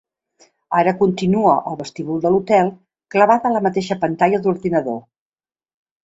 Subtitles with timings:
[0.77, 2.71] Ara continua al vestíbul de l'hotel,
[3.15, 4.97] clavada a la mateixa pantalla d'ordinador.